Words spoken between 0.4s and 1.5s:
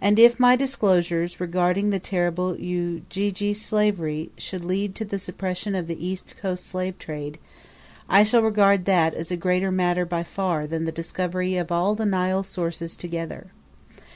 disclosures